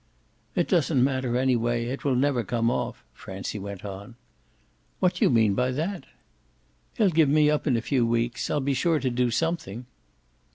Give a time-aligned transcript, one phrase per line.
[0.55, 4.15] "It doesn't matter anyway; it will never come off," Francie went on.
[4.99, 6.05] "What do you mean by that?"
[6.97, 8.49] "He'll give me up in a few weeks.
[8.49, 9.85] I'll be sure to do something."